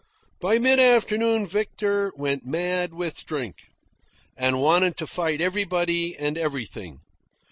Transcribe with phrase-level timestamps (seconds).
[0.39, 3.57] By mid afternoon Victor went mad with drink,
[4.35, 7.01] and wanted to fight everybody and everything.